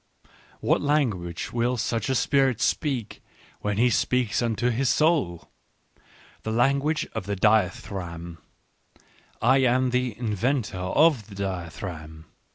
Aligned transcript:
What 0.61 0.81
language 0.81 1.53
will 1.53 1.77
such 1.77 2.09
a 2.09 2.15
spirit 2.15 2.59
speak, 2.59 3.21
when 3.59 3.77
he 3.77 3.91
speaks 3.91 4.41
unto 4.41 4.71
his 4.71 4.89
soul? 4.89 5.51
The 6.41 6.49
language 6.51 7.07
of 7.13 7.27
the 7.27 7.35
dithy 7.35 7.89
ramb. 7.91 8.37
I 9.43 9.59
am 9.59 9.91
the 9.91 10.17
inventor 10.17 10.79
of 10.79 11.27
the 11.27 11.35
dithyramb. 11.35 12.23